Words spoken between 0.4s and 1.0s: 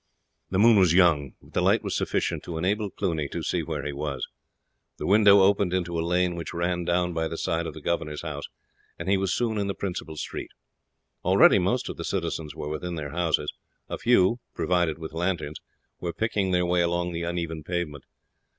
The moon was